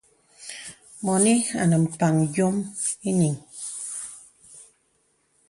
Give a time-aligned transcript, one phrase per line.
[1.05, 2.55] Mɔnì anə mpaŋ yòm
[3.09, 3.35] ìyiŋ.